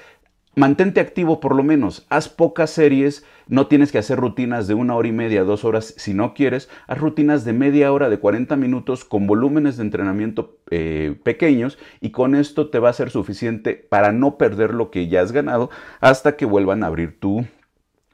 Mantente 0.57 0.99
activo 0.99 1.39
por 1.39 1.53
lo 1.53 1.61
menos, 1.61 2.07
haz 2.09 2.29
pocas 2.29 2.71
series, 2.71 3.23
no 3.47 3.67
tienes 3.67 3.91
que 3.91 3.99
hacer 3.99 4.17
rutinas 4.17 4.67
de 4.67 4.73
una 4.73 4.95
hora 4.95 5.07
y 5.07 5.11
media, 5.11 5.43
dos 5.43 5.63
horas 5.63 5.93
si 5.97 6.15
no 6.15 6.33
quieres, 6.33 6.67
haz 6.87 6.97
rutinas 6.97 7.45
de 7.45 7.53
media 7.53 7.93
hora, 7.93 8.09
de 8.09 8.17
40 8.17 8.55
minutos 8.55 9.05
con 9.05 9.27
volúmenes 9.27 9.77
de 9.77 9.83
entrenamiento 9.83 10.57
eh, 10.71 11.15
pequeños 11.21 11.77
y 12.01 12.09
con 12.09 12.33
esto 12.33 12.71
te 12.71 12.79
va 12.79 12.89
a 12.89 12.93
ser 12.93 13.11
suficiente 13.11 13.75
para 13.75 14.11
no 14.11 14.39
perder 14.39 14.73
lo 14.73 14.89
que 14.89 15.07
ya 15.07 15.21
has 15.21 15.31
ganado 15.31 15.69
hasta 16.01 16.35
que 16.37 16.45
vuelvan 16.45 16.83
a 16.83 16.87
abrir 16.87 17.19
tu 17.19 17.45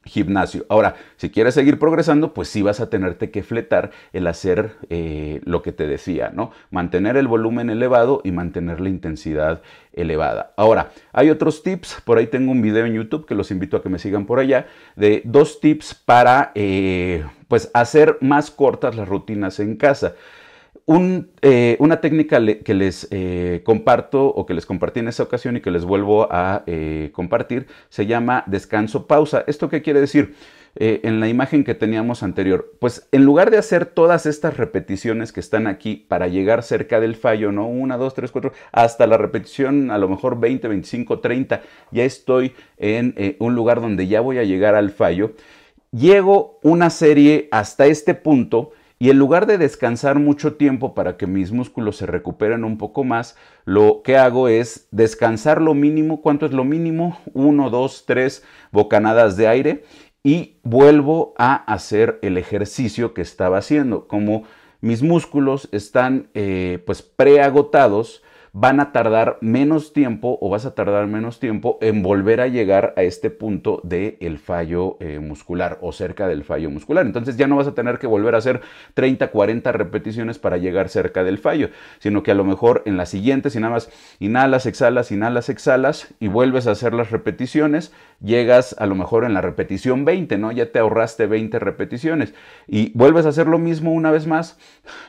gimnasio. 0.05 0.65
Ahora, 0.69 0.95
si 1.15 1.29
quieres 1.29 1.53
seguir 1.53 1.79
progresando, 1.79 2.33
pues 2.33 2.50
sí 2.50 2.62
vas 2.62 2.79
a 2.79 2.89
tenerte 2.89 3.31
que 3.31 3.43
fletar 3.43 3.91
el 4.12 4.27
hacer 4.27 4.75
eh, 4.89 5.41
lo 5.45 5.62
que 5.62 5.72
te 5.72 5.88
decía, 5.88 6.31
¿no? 6.33 6.51
Mantener 6.72 7.17
el 7.17 7.27
volumen 7.27 7.69
elevado 7.69 8.22
y 8.24 8.31
mantener 8.31 8.81
la 8.81 8.89
intensidad 8.89 9.62
elevada. 9.93 10.53
Ahora, 10.57 10.91
hay 11.12 11.29
otros 11.29 11.63
tips, 11.63 12.01
por 12.03 12.17
ahí 12.17 12.27
tengo 12.27 12.51
un 12.51 12.62
video 12.62 12.86
en 12.86 12.93
YouTube 12.93 13.25
que 13.25 13.36
los 13.36 13.51
invito 13.51 13.77
a 13.77 13.83
que 13.83 13.89
me 13.89 14.00
sigan 14.00 14.25
por 14.25 14.39
allá, 14.39 14.67
de 14.95 15.22
dos 15.25 15.60
tips 15.60 15.93
para, 15.93 16.51
eh, 16.55 17.24
pues, 17.48 17.69
hacer 17.74 18.17
más 18.22 18.51
cortas 18.51 18.95
las 18.95 19.07
rutinas 19.07 19.60
en 19.60 19.75
casa. 19.77 20.15
Eh, 20.86 21.78
una 21.80 22.02
técnica 22.02 22.42
que 22.63 22.74
les 22.74 23.08
eh, 23.10 23.62
comparto 23.63 24.25
o 24.28 24.46
que 24.46 24.54
les 24.54 24.66
compartí 24.66 25.00
en 25.00 25.08
esa 25.08 25.24
ocasión 25.24 25.56
y 25.56 25.62
que 25.62 25.72
les 25.72 25.86
vuelvo 25.86 26.28
a 26.30 26.63
eh, 26.68 27.10
compartir 27.13 27.68
se 27.88 28.06
llama 28.06 28.44
descanso 28.48 29.08
pausa. 29.08 29.46
¿Esto 29.48 29.70
qué 29.70 29.82
quiere 29.82 30.02
decir? 30.02 30.36
en 30.75 31.20
la 31.20 31.28
imagen 31.28 31.63
que 31.63 31.75
teníamos 31.75 32.24
anterior, 32.24 32.74
pues 32.80 33.08
en 33.12 33.24
lugar 33.25 33.52
de 33.52 33.60
hacer 33.60 33.86
todas 33.86 34.25
estas 34.25 34.58
repeticiones 34.58 35.32
que 35.32 35.40
están 35.40 35.68
aquí 35.68 35.96
para 36.08 36.28
llegar 36.28 36.63
cerca 36.63 37.00
del 37.00 37.16
fallo, 37.16 37.52
¿no? 37.52 37.68
Una, 37.68 37.96
dos, 37.96 38.16
tres, 38.16 38.32
cuatro, 38.32 38.54
hasta 38.72 39.06
la 39.06 39.20
repetición 39.20 39.92
a 39.92 40.00
lo 40.00 40.10
mejor 40.10 40.40
20, 40.40 40.68
25, 40.68 41.20
30, 41.20 41.62
ya 41.92 42.04
estoy 42.04 42.54
en 42.78 43.36
un 43.38 43.54
lugar 43.54 43.82
donde 43.82 44.08
ya 44.08 44.20
voy 44.22 44.40
a 44.40 44.44
llegar 44.46 44.74
al 44.74 44.90
fallo. 44.90 45.34
Llego 45.92 46.58
una 46.63 46.90
serie 46.90 47.50
hasta 47.52 47.86
este 47.86 48.16
punto 48.16 48.72
y 49.03 49.10
en 49.10 49.19
lugar 49.19 49.48
de 49.48 49.57
descansar 49.57 50.17
mucho 50.17 50.53
tiempo 50.53 50.93
para 50.93 51.17
que 51.17 51.27
mis 51.27 51.51
músculos 51.51 51.98
se 51.98 52.05
recuperen 52.05 52.63
un 52.63 52.77
poco 52.77 53.03
más, 53.03 53.36
lo 53.65 54.01
que 54.01 54.15
hago 54.15 54.48
es 54.48 54.88
descansar 54.91 55.62
lo 55.62 55.74
mínimo. 55.74 56.22
¿Cuánto 56.22 56.45
es 56.45 56.53
lo 56.53 56.63
mínimo? 56.63 57.19
Uno, 57.33 57.69
dos, 57.69 58.05
tres 58.07 58.45
bocanadas 58.72 59.36
de 59.36 59.50
aire 59.50 59.83
y 60.24 60.55
vuelvo 60.63 61.33
a 61.38 61.53
hacer 61.53 62.17
el 62.22 62.38
ejercicio 62.38 63.13
que 63.13 63.22
estaba 63.22 63.57
haciendo. 63.57 64.07
Como 64.07 64.43
mis 64.79 65.03
músculos 65.03 65.67
están 65.74 66.29
eh, 66.33 66.81
pues 66.86 67.01
preagotados, 67.01 68.24
van 68.55 68.79
a 68.79 68.91
tardar 68.91 69.39
menos 69.41 69.93
tiempo 69.93 70.38
o 70.39 70.48
vas 70.48 70.67
a 70.67 70.75
tardar 70.75 71.07
menos 71.07 71.39
tiempo 71.39 71.79
en 71.81 72.03
volver 72.03 72.39
a 72.39 72.48
llegar 72.48 72.93
a 72.95 73.01
este 73.01 73.31
punto 73.31 73.81
del 73.83 74.15
el 74.19 74.38
fallo 74.38 74.98
eh, 75.00 75.17
muscular 75.17 75.79
o 75.81 75.91
cerca 75.91 76.27
del 76.27 76.43
fallo 76.43 76.69
muscular. 76.69 77.03
Entonces 77.03 77.36
ya 77.36 77.48
no 77.48 77.55
vas 77.55 77.65
a 77.65 77.74
tener 77.74 77.98
que 77.98 78.05
volver 78.05 78.36
a 78.36 78.38
hacer 78.38 78.62
30, 78.93 79.31
40 79.31 79.72
repeticiones 79.72 80.38
para 80.38 80.57
llegar 80.57 80.89
cerca 80.89 81.24
del 81.24 81.39
fallo, 81.39 81.72
sino 81.98 82.22
que 82.22 82.29
a 82.29 82.36
lo 82.36 82.43
mejor 82.43 82.83
en 82.86 82.95
la 82.95 83.07
siguiente, 83.07 83.50
si 83.50 83.60
nada 83.60 83.74
más 83.74 83.89
inhalas, 84.19 84.67
exhalas, 84.67 85.12
inhalas, 85.12 85.50
exhalas 85.50 86.13
y 86.19 86.27
vuelves 86.27 86.67
a 86.67 86.72
hacer 86.72 86.93
las 86.93 87.10
repeticiones, 87.10 87.91
llegas 88.22 88.75
a 88.77 88.86
lo 88.86 88.93
mejor 88.93 89.25
en 89.25 89.33
la 89.33 89.41
repetición 89.41 90.05
20, 90.05 90.38
¿no? 90.38 90.51
Ya 90.51 90.72
te 90.72 90.77
ahorraste 90.77 91.25
20 91.25 91.57
repeticiones 91.57 92.36
y 92.67 92.91
vuelves 92.95 93.25
a 93.25 93.29
hacer 93.29 93.48
lo 93.48 93.57
mismo 93.57 93.93
una 93.93 94.12
vez 94.12 94.27
más, 94.27 94.60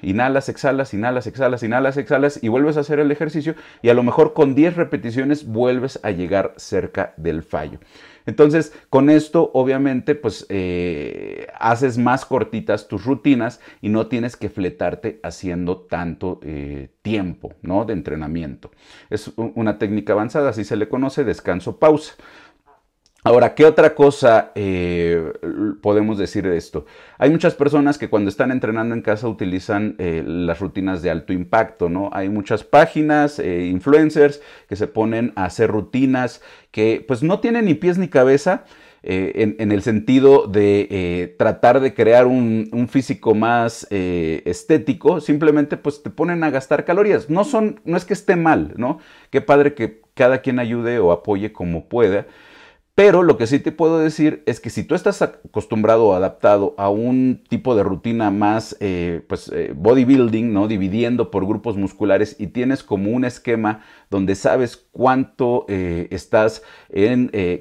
inhalas, 0.00 0.48
exhalas, 0.48 0.94
inhalas, 0.94 1.26
exhalas, 1.26 1.62
inhalas, 1.62 1.98
exhalas 1.98 2.42
y 2.42 2.48
vuelves 2.48 2.78
a 2.78 2.80
hacer 2.80 3.00
el 3.00 3.12
ejercicio 3.12 3.33
y 3.82 3.88
a 3.88 3.94
lo 3.94 4.02
mejor 4.02 4.32
con 4.32 4.54
10 4.54 4.76
repeticiones 4.76 5.46
vuelves 5.46 5.98
a 6.02 6.10
llegar 6.10 6.54
cerca 6.56 7.14
del 7.16 7.42
fallo. 7.42 7.78
Entonces, 8.26 8.72
con 8.88 9.10
esto, 9.10 9.50
obviamente, 9.52 10.14
pues 10.14 10.46
eh, 10.48 11.48
haces 11.58 11.98
más 11.98 12.24
cortitas 12.24 12.88
tus 12.88 13.04
rutinas 13.04 13.60
y 13.82 13.90
no 13.90 14.06
tienes 14.06 14.36
que 14.36 14.48
fletarte 14.48 15.20
haciendo 15.22 15.78
tanto 15.78 16.40
eh, 16.42 16.88
tiempo, 17.02 17.52
¿no? 17.60 17.84
De 17.84 17.92
entrenamiento. 17.92 18.70
Es 19.10 19.32
una 19.36 19.78
técnica 19.78 20.14
avanzada, 20.14 20.50
así 20.50 20.64
se 20.64 20.76
le 20.76 20.88
conoce, 20.88 21.24
descanso-pausa. 21.24 22.14
Ahora, 23.26 23.54
¿qué 23.54 23.64
otra 23.64 23.95
cosa 23.95 24.52
eh, 24.54 25.33
podemos 25.81 26.19
decir 26.19 26.47
de 26.47 26.59
esto? 26.59 26.85
Hay 27.16 27.31
muchas 27.31 27.54
personas 27.54 27.97
que 27.97 28.11
cuando 28.11 28.28
están 28.28 28.50
entrenando 28.50 28.95
en 28.95 29.00
casa 29.00 29.28
utilizan 29.28 29.97
eh, 29.99 30.23
las 30.26 30.61
rutinas 30.61 31.00
de 31.00 31.09
alto 31.11 31.33
impacto, 31.33 31.88
¿no? 31.88 32.11
Hay 32.12 32.28
muchas 32.28 32.64
páginas, 32.64 33.38
eh, 33.38 33.64
influencers, 33.64 34.43
que 34.69 34.76
se 34.76 34.88
ponen 34.88 35.33
a 35.37 35.47
hacer 35.47 35.71
rutinas 35.71 36.43
que 36.71 37.02
pues 37.09 37.23
no 37.23 37.40
tienen 37.40 37.64
ni 37.64 37.73
pies 37.73 37.97
ni 37.97 38.09
cabeza. 38.09 38.64
En, 39.07 39.71
el 39.71 39.83
sentido 39.83 40.47
de 40.47 41.35
tratar 41.38 41.81
de 41.81 41.93
crear 41.93 42.26
un, 42.26 42.71
un 42.73 42.88
físico 42.88 43.35
más 43.35 43.87
estético, 43.90 45.21
simplemente 45.21 45.76
pues 45.76 46.02
te 46.02 46.09
ponen 46.09 46.43
a 46.43 46.49
gastar 46.49 46.87
calorías. 46.87 47.28
No 47.28 47.45
son, 47.45 47.81
no 47.85 47.99
es 47.99 48.07
que 48.07 48.14
esté 48.14 48.35
mal, 48.35 48.73
¿no? 48.78 49.00
Qué 49.28 49.43
padre 49.43 49.75
que 49.75 50.00
cada 50.14 50.38
quien 50.38 50.59
ayude 50.59 51.00
o 51.00 51.12
apoye 51.12 51.52
como 51.52 51.87
pueda, 51.87 52.26
pero 52.94 53.24
lo 53.24 53.36
que 53.36 53.48
sí 53.48 53.58
te 53.58 53.72
puedo 53.72 53.98
decir 53.98 54.44
es 54.46 54.60
que 54.60 54.70
si 54.70 54.84
tú 54.84 54.94
estás 54.94 55.20
acostumbrado 55.20 56.06
o 56.06 56.14
adaptado 56.14 56.76
a 56.78 56.90
un 56.90 57.42
tipo 57.48 57.74
de 57.74 57.82
rutina 57.82 58.30
más 58.30 58.76
eh, 58.78 59.20
pues, 59.26 59.50
eh, 59.52 59.72
bodybuilding, 59.74 60.52
¿no? 60.52 60.68
dividiendo 60.68 61.32
por 61.32 61.44
grupos 61.44 61.76
musculares 61.76 62.36
y 62.38 62.48
tienes 62.48 62.84
como 62.84 63.10
un 63.10 63.24
esquema 63.24 63.80
donde 64.10 64.36
sabes 64.36 64.86
cuánto 64.92 65.66
eh, 65.68 66.06
estás 66.10 66.62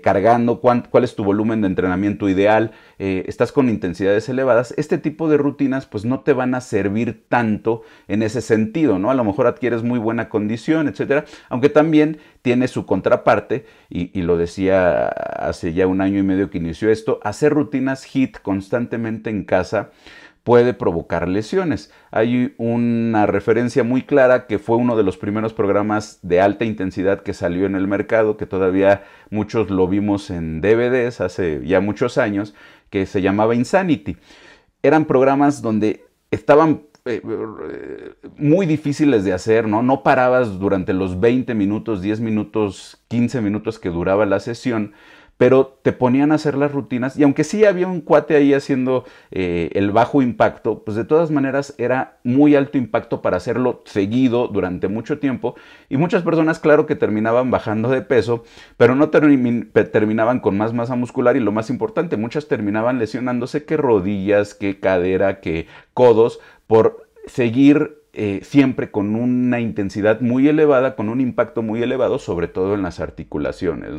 cargando, 0.04 0.62
cuál 0.62 1.04
es 1.04 1.16
tu 1.16 1.24
volumen 1.24 1.62
de 1.62 1.68
entrenamiento 1.68 2.30
ideal, 2.30 2.72
estás 3.00 3.52
con 3.52 3.70
intensidades 3.70 4.30
elevadas, 4.30 4.76
este 4.78 5.00
tipo 5.00 5.28
de 5.28 5.38
rutinas 5.38 5.88
pues 5.88 6.06
no 6.06 6.20
te 6.20 6.34
van 6.34 6.54
a 6.54 6.62
servir 6.62 7.26
tanto 7.28 7.82
en 8.08 8.22
ese 8.22 8.42
sentido, 8.42 9.00
¿no? 9.00 9.10
A 9.10 9.16
lo 9.16 9.24
mejor 9.24 9.48
adquieres 9.48 9.82
muy 9.82 9.98
buena 9.98 10.30
condición, 10.30 10.88
etcétera, 10.88 11.26
aunque 11.50 11.70
también 11.70 12.20
tiene 12.44 12.68
su 12.68 12.86
contraparte, 12.86 13.66
y, 13.90 14.22
lo 14.22 14.38
decía 14.38 15.08
hace 15.08 15.74
ya 15.74 15.88
un 15.88 16.02
año 16.02 16.20
y 16.20 16.24
medio 16.24 16.52
que 16.52 16.60
inició 16.60 16.92
esto, 16.92 17.20
hacer 17.24 17.54
rutinas 17.54 18.06
HIT 18.06 18.38
constantemente 18.42 19.32
en 19.32 19.46
casa 19.46 19.92
puede 20.44 20.74
provocar 20.74 21.30
lesiones. 21.30 21.90
Hay 22.12 22.54
una 22.58 23.26
referencia 23.26 23.86
muy 23.86 24.02
clara 24.02 24.46
que 24.46 24.60
fue 24.60 24.76
uno 24.76 24.98
de 24.98 25.04
los 25.04 25.18
primeros 25.18 25.54
programas 25.54 26.20
de 26.22 26.42
alta 26.42 26.66
intensidad 26.66 27.24
que 27.24 27.34
salió 27.34 27.66
en 27.66 27.76
el 27.76 27.88
mercado, 27.88 28.36
que 28.36 28.46
todavía 28.46 29.06
muchos 29.30 29.70
lo 29.70 29.88
vimos 29.88 30.30
en 30.30 30.60
DVDs 30.60 31.22
hace 31.22 31.66
ya 31.66 31.80
muchos 31.80 32.18
años, 32.18 32.54
que 32.90 33.06
se 33.06 33.22
llamaba 33.22 33.56
Insanity. 33.56 34.18
Eran 34.84 35.06
programas 35.06 35.62
donde 35.62 36.06
estaban 36.30 36.84
eh, 37.06 38.16
muy 38.38 38.66
difíciles 38.66 39.26
de 39.26 39.34
hacer, 39.34 39.68
¿no? 39.68 39.84
No 39.84 40.04
parabas 40.04 40.58
durante 40.58 40.94
los 40.94 41.20
20 41.20 41.54
minutos, 41.54 42.02
10 42.02 42.22
minutos, 42.22 43.04
15 43.10 43.42
minutos 43.42 43.78
que 43.78 43.90
duraba 43.90 44.26
la 44.26 44.40
sesión 44.40 44.94
pero 45.38 45.80
te 45.82 45.92
ponían 45.92 46.32
a 46.32 46.36
hacer 46.36 46.56
las 46.56 46.72
rutinas 46.72 47.18
y 47.18 47.24
aunque 47.24 47.44
sí 47.44 47.66
había 47.66 47.88
un 47.88 48.02
cuate 48.02 48.36
ahí 48.36 48.54
haciendo 48.54 49.04
eh, 49.32 49.70
el 49.74 49.92
bajo 49.92 50.22
impacto, 50.22 50.84
pues 50.84 50.96
de 50.96 51.06
todas 51.06 51.32
maneras 51.32 51.74
era 51.78 52.20
muy 52.24 52.56
alto 52.56 52.78
impacto 52.78 53.22
para 53.22 53.38
hacerlo 53.38 53.82
seguido 53.86 54.48
durante 54.48 54.88
mucho 54.88 55.20
tiempo 55.20 55.56
y 55.90 55.98
muchas 55.98 56.24
personas 56.24 56.60
claro 56.60 56.86
que 56.86 56.96
terminaban 56.96 57.52
bajando 57.52 57.90
de 57.90 58.02
peso, 58.02 58.44
pero 58.78 58.96
no 58.96 59.10
terminaban 59.10 60.40
con 60.40 60.58
más 60.58 60.72
masa 60.72 60.96
muscular 60.96 61.36
y 61.36 61.40
lo 61.40 61.52
más 61.52 61.70
importante, 61.70 62.16
muchas 62.16 62.48
terminaban 62.48 63.00
lesionándose 63.00 63.66
que 63.66 63.76
rodillas, 63.76 64.54
que 64.54 64.80
cadera, 64.80 65.42
que 65.42 65.68
codos 65.94 66.40
por 66.68 67.08
seguir 67.26 68.04
eh, 68.16 68.42
siempre 68.44 68.92
con 68.92 69.16
una 69.16 69.60
intensidad 69.60 70.22
muy 70.22 70.48
elevada, 70.48 70.96
con 70.96 71.10
un 71.10 71.20
impacto 71.20 71.64
muy 71.64 71.82
elevado, 71.82 72.20
sobre 72.20 72.48
todo 72.48 72.76
en 72.76 72.84
las 72.84 73.00
articulaciones. 73.00 73.90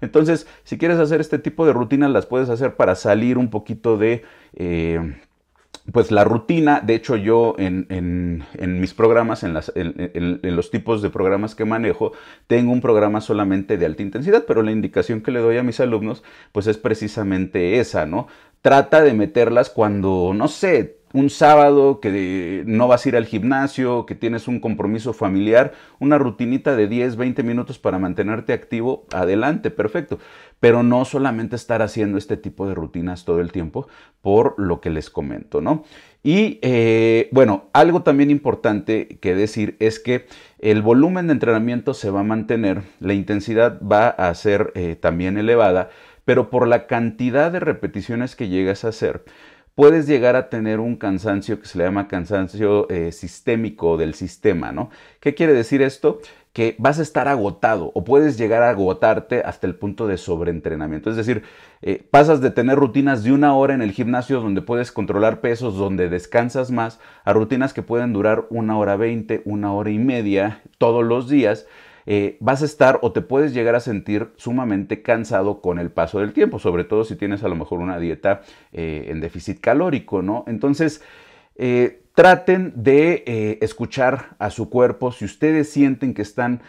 Entonces, 0.00 0.46
si 0.62 0.78
quieres 0.78 0.98
hacer 0.98 1.20
este 1.20 1.40
tipo 1.40 1.66
de 1.66 1.72
rutinas, 1.72 2.12
las 2.12 2.26
puedes 2.26 2.48
hacer 2.48 2.76
para 2.76 2.94
salir 2.94 3.38
un 3.38 3.50
poquito 3.50 3.98
de... 3.98 4.22
Eh, 4.54 5.16
pues 5.92 6.10
la 6.10 6.24
rutina, 6.24 6.80
de 6.80 6.94
hecho 6.94 7.16
yo 7.16 7.54
en, 7.58 8.44
mis 8.80 8.94
programas, 8.94 9.44
en, 9.44 9.56
en, 9.74 10.56
los 10.56 10.70
tipos 10.70 11.00
de 11.00 11.10
programas 11.10 11.54
que 11.54 11.64
manejo, 11.64 12.12
tengo 12.48 12.72
un 12.72 12.80
programa 12.80 13.20
solamente 13.20 13.78
de 13.78 13.86
alta 13.86 14.02
intensidad, 14.02 14.44
pero 14.46 14.62
la 14.62 14.72
indicación 14.72 15.20
que 15.20 15.30
le 15.30 15.40
doy 15.40 15.58
a 15.58 15.62
mis 15.62 15.78
alumnos, 15.78 16.24
pues 16.50 16.66
es 16.66 16.76
precisamente 16.76 17.78
esa, 17.78 18.04
¿no? 18.04 18.26
Trata 18.62 19.00
de 19.02 19.12
meterlas 19.12 19.70
cuando, 19.70 20.32
no 20.34 20.48
sé, 20.48 20.95
un 21.12 21.30
sábado 21.30 22.00
que 22.00 22.62
no 22.66 22.88
vas 22.88 23.06
a 23.06 23.08
ir 23.08 23.16
al 23.16 23.26
gimnasio, 23.26 24.06
que 24.06 24.14
tienes 24.14 24.48
un 24.48 24.60
compromiso 24.60 25.12
familiar, 25.12 25.72
una 25.98 26.18
rutinita 26.18 26.76
de 26.76 26.88
10, 26.88 27.16
20 27.16 27.42
minutos 27.42 27.78
para 27.78 27.98
mantenerte 27.98 28.52
activo, 28.52 29.06
adelante, 29.12 29.70
perfecto. 29.70 30.18
Pero 30.60 30.82
no 30.82 31.04
solamente 31.04 31.56
estar 31.56 31.82
haciendo 31.82 32.18
este 32.18 32.36
tipo 32.36 32.66
de 32.66 32.74
rutinas 32.74 33.24
todo 33.24 33.40
el 33.40 33.52
tiempo, 33.52 33.88
por 34.20 34.54
lo 34.58 34.80
que 34.80 34.90
les 34.90 35.10
comento, 35.10 35.60
¿no? 35.60 35.84
Y 36.22 36.58
eh, 36.62 37.28
bueno, 37.30 37.68
algo 37.72 38.02
también 38.02 38.32
importante 38.32 39.18
que 39.20 39.36
decir 39.36 39.76
es 39.78 40.00
que 40.00 40.26
el 40.58 40.82
volumen 40.82 41.28
de 41.28 41.34
entrenamiento 41.34 41.94
se 41.94 42.10
va 42.10 42.20
a 42.20 42.24
mantener, 42.24 42.82
la 42.98 43.14
intensidad 43.14 43.80
va 43.80 44.08
a 44.08 44.34
ser 44.34 44.72
eh, 44.74 44.96
también 44.96 45.38
elevada, 45.38 45.90
pero 46.24 46.50
por 46.50 46.66
la 46.66 46.88
cantidad 46.88 47.52
de 47.52 47.60
repeticiones 47.60 48.34
que 48.34 48.48
llegas 48.48 48.84
a 48.84 48.88
hacer, 48.88 49.24
puedes 49.76 50.06
llegar 50.06 50.36
a 50.36 50.48
tener 50.48 50.80
un 50.80 50.96
cansancio 50.96 51.60
que 51.60 51.68
se 51.68 51.78
le 51.78 51.84
llama 51.84 52.08
cansancio 52.08 52.88
eh, 52.90 53.12
sistémico 53.12 53.96
del 53.96 54.14
sistema, 54.14 54.72
¿no? 54.72 54.90
¿Qué 55.20 55.34
quiere 55.34 55.52
decir 55.52 55.82
esto? 55.82 56.20
Que 56.54 56.74
vas 56.78 56.98
a 56.98 57.02
estar 57.02 57.28
agotado 57.28 57.92
o 57.94 58.02
puedes 58.02 58.38
llegar 58.38 58.62
a 58.62 58.70
agotarte 58.70 59.42
hasta 59.42 59.66
el 59.66 59.74
punto 59.74 60.06
de 60.06 60.16
sobreentrenamiento. 60.16 61.10
Es 61.10 61.16
decir, 61.16 61.42
eh, 61.82 62.02
pasas 62.10 62.40
de 62.40 62.50
tener 62.50 62.78
rutinas 62.78 63.22
de 63.22 63.32
una 63.32 63.54
hora 63.54 63.74
en 63.74 63.82
el 63.82 63.92
gimnasio 63.92 64.40
donde 64.40 64.62
puedes 64.62 64.90
controlar 64.90 65.42
pesos, 65.42 65.76
donde 65.76 66.08
descansas 66.08 66.70
más, 66.70 66.98
a 67.24 67.34
rutinas 67.34 67.74
que 67.74 67.82
pueden 67.82 68.14
durar 68.14 68.46
una 68.48 68.78
hora 68.78 68.96
veinte, 68.96 69.42
una 69.44 69.74
hora 69.74 69.90
y 69.90 69.98
media 69.98 70.62
todos 70.78 71.04
los 71.04 71.28
días 71.28 71.66
eh, 72.06 72.36
vas 72.40 72.62
a 72.62 72.66
estar 72.66 73.00
o 73.02 73.12
te 73.12 73.20
puedes 73.20 73.52
llegar 73.52 73.74
a 73.74 73.80
sentir 73.80 74.28
sumamente 74.36 75.02
cansado 75.02 75.60
con 75.60 75.78
el 75.78 75.90
paso 75.90 76.20
del 76.20 76.32
tiempo, 76.32 76.58
sobre 76.58 76.84
todo 76.84 77.04
si 77.04 77.16
tienes 77.16 77.42
a 77.42 77.48
lo 77.48 77.56
mejor 77.56 77.80
una 77.80 77.98
dieta 77.98 78.42
eh, 78.72 79.06
en 79.08 79.20
déficit 79.20 79.60
calórico, 79.60 80.22
¿no? 80.22 80.44
Entonces, 80.46 81.02
eh, 81.56 82.02
traten 82.14 82.72
de 82.76 83.58
escuchar 83.60 84.36
a 84.38 84.48
su 84.48 84.70
cuerpo. 84.70 85.12
Si 85.12 85.26
ustedes 85.26 85.68
sienten 85.68 86.14
que 86.14 86.22
están 86.22 86.62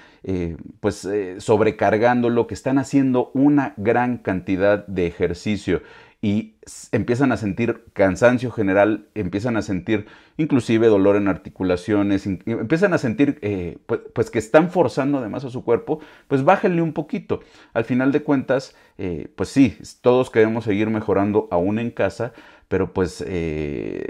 pues 0.81 1.07
sobrecargándolo, 1.37 2.47
que 2.47 2.53
están 2.53 2.77
haciendo 2.77 3.31
una 3.33 3.73
gran 3.77 4.17
cantidad 4.17 4.85
de 4.87 5.07
ejercicio 5.07 5.83
y 6.27 6.55
empiezan 6.91 7.31
a 7.31 7.37
sentir 7.37 7.85
cansancio 7.93 8.51
general, 8.51 9.07
empiezan 9.15 9.55
a 9.55 9.61
sentir 9.61 10.07
inclusive 10.35 10.87
dolor 10.87 11.15
en 11.15 11.29
articulaciones, 11.29 12.27
empiezan 12.27 12.93
a 12.93 12.97
sentir 12.97 13.39
eh, 13.41 13.77
pues, 14.13 14.29
que 14.29 14.37
están 14.37 14.69
forzando 14.69 15.19
además 15.19 15.45
a 15.45 15.49
su 15.49 15.63
cuerpo, 15.63 16.01
pues 16.27 16.43
bájenle 16.43 16.81
un 16.81 16.91
poquito. 16.91 17.39
Al 17.73 17.85
final 17.85 18.11
de 18.11 18.23
cuentas, 18.23 18.75
eh, 18.97 19.31
pues 19.37 19.47
sí, 19.47 19.77
todos 20.01 20.29
queremos 20.29 20.65
seguir 20.65 20.89
mejorando 20.89 21.47
aún 21.49 21.79
en 21.79 21.91
casa, 21.91 22.33
pero 22.67 22.93
pues 22.93 23.23
eh, 23.25 24.05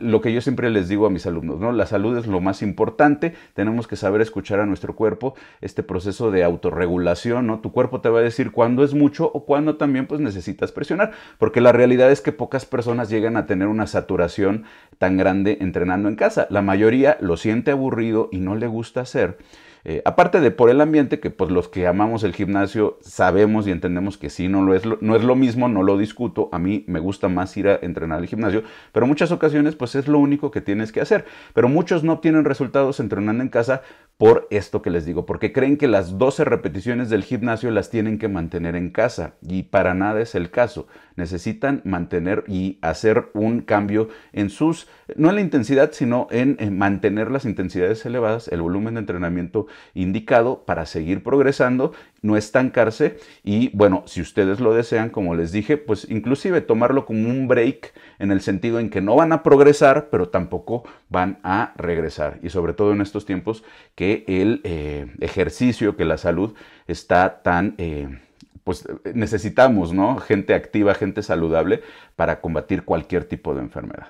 lo 0.00 0.20
que 0.20 0.32
yo 0.32 0.40
siempre 0.40 0.70
les 0.70 0.88
digo 0.88 1.06
a 1.06 1.10
mis 1.10 1.26
alumnos, 1.26 1.60
¿no? 1.60 1.70
La 1.72 1.86
salud 1.86 2.16
es 2.18 2.26
lo 2.26 2.40
más 2.40 2.62
importante, 2.62 3.34
tenemos 3.54 3.86
que 3.86 3.96
saber 3.96 4.20
escuchar 4.20 4.60
a 4.60 4.66
nuestro 4.66 4.96
cuerpo, 4.96 5.34
este 5.60 5.82
proceso 5.82 6.30
de 6.30 6.42
autorregulación, 6.42 7.46
¿no? 7.46 7.60
Tu 7.60 7.70
cuerpo 7.70 8.00
te 8.00 8.08
va 8.08 8.18
a 8.18 8.22
decir 8.22 8.50
cuándo 8.50 8.82
es 8.82 8.94
mucho 8.94 9.30
o 9.32 9.44
cuándo 9.44 9.76
también 9.76 10.06
pues 10.06 10.20
necesitas 10.20 10.72
presionar, 10.72 11.12
porque 11.38 11.60
la 11.60 11.72
realidad 11.72 12.10
es 12.10 12.20
que 12.20 12.32
pocas 12.32 12.66
personas 12.66 13.08
llegan 13.08 13.36
a 13.36 13.46
tener 13.46 13.68
una 13.68 13.86
saturación 13.86 14.64
tan 14.98 15.16
grande 15.16 15.58
entrenando 15.60 16.08
en 16.08 16.16
casa. 16.16 16.46
La 16.50 16.62
mayoría 16.62 17.16
lo 17.20 17.36
siente 17.36 17.70
aburrido 17.70 18.28
y 18.32 18.38
no 18.38 18.56
le 18.56 18.66
gusta 18.66 19.02
hacer. 19.02 19.38
Eh, 19.84 20.02
aparte 20.04 20.40
de 20.40 20.50
por 20.50 20.70
el 20.70 20.80
ambiente, 20.80 21.20
que 21.20 21.30
pues 21.30 21.50
los 21.50 21.68
que 21.68 21.86
amamos 21.86 22.22
el 22.22 22.34
gimnasio 22.34 22.98
sabemos 23.00 23.66
y 23.66 23.70
entendemos 23.70 24.18
que 24.18 24.30
sí, 24.30 24.48
no, 24.48 24.62
lo 24.62 24.74
es, 24.74 24.82
no 25.00 25.16
es 25.16 25.24
lo 25.24 25.36
mismo, 25.36 25.68
no 25.68 25.82
lo 25.82 25.96
discuto, 25.96 26.48
a 26.52 26.58
mí 26.58 26.84
me 26.86 27.00
gusta 27.00 27.28
más 27.28 27.56
ir 27.56 27.68
a 27.68 27.78
entrenar 27.80 28.18
al 28.18 28.26
gimnasio, 28.26 28.62
pero 28.92 29.06
muchas 29.06 29.32
ocasiones 29.32 29.76
pues 29.76 29.94
es 29.94 30.08
lo 30.08 30.18
único 30.18 30.50
que 30.50 30.60
tienes 30.60 30.92
que 30.92 31.00
hacer. 31.00 31.24
Pero 31.54 31.68
muchos 31.68 32.04
no 32.04 32.18
tienen 32.18 32.44
resultados 32.44 33.00
entrenando 33.00 33.42
en 33.42 33.48
casa 33.48 33.82
por 34.18 34.46
esto 34.50 34.82
que 34.82 34.90
les 34.90 35.06
digo, 35.06 35.24
porque 35.24 35.52
creen 35.52 35.78
que 35.78 35.88
las 35.88 36.18
12 36.18 36.44
repeticiones 36.44 37.08
del 37.08 37.24
gimnasio 37.24 37.70
las 37.70 37.88
tienen 37.88 38.18
que 38.18 38.28
mantener 38.28 38.76
en 38.76 38.90
casa 38.90 39.34
y 39.40 39.62
para 39.62 39.94
nada 39.94 40.20
es 40.20 40.34
el 40.34 40.50
caso. 40.50 40.86
Necesitan 41.16 41.80
mantener 41.84 42.44
y 42.46 42.78
hacer 42.82 43.30
un 43.32 43.62
cambio 43.62 44.08
en 44.32 44.50
sus, 44.50 44.88
no 45.16 45.30
en 45.30 45.36
la 45.36 45.40
intensidad, 45.40 45.92
sino 45.92 46.26
en 46.30 46.76
mantener 46.76 47.30
las 47.30 47.46
intensidades 47.46 48.04
elevadas, 48.04 48.48
el 48.48 48.60
volumen 48.60 48.94
de 48.94 49.00
entrenamiento 49.00 49.66
indicado 49.94 50.64
para 50.64 50.86
seguir 50.86 51.22
progresando, 51.22 51.92
no 52.22 52.36
estancarse 52.36 53.18
y 53.42 53.70
bueno, 53.76 54.02
si 54.06 54.20
ustedes 54.20 54.60
lo 54.60 54.74
desean, 54.74 55.10
como 55.10 55.34
les 55.34 55.52
dije, 55.52 55.76
pues 55.76 56.06
inclusive 56.10 56.60
tomarlo 56.60 57.06
como 57.06 57.28
un 57.28 57.48
break 57.48 57.92
en 58.18 58.30
el 58.30 58.40
sentido 58.40 58.78
en 58.78 58.90
que 58.90 59.00
no 59.00 59.16
van 59.16 59.32
a 59.32 59.42
progresar, 59.42 60.08
pero 60.10 60.28
tampoco 60.28 60.84
van 61.08 61.38
a 61.42 61.72
regresar. 61.76 62.38
Y 62.42 62.50
sobre 62.50 62.72
todo 62.72 62.92
en 62.92 63.00
estos 63.00 63.24
tiempos 63.24 63.64
que 63.94 64.24
el 64.26 64.60
eh, 64.64 65.06
ejercicio, 65.20 65.96
que 65.96 66.04
la 66.04 66.18
salud 66.18 66.54
está 66.86 67.42
tan... 67.42 67.74
Eh, 67.78 68.18
pues 68.64 68.86
necesitamos, 69.14 69.92
¿no? 69.92 70.18
Gente 70.18 70.54
activa, 70.54 70.94
gente 70.94 71.22
saludable 71.22 71.82
para 72.14 72.40
combatir 72.40 72.84
cualquier 72.84 73.24
tipo 73.24 73.54
de 73.54 73.62
enfermedad. 73.62 74.08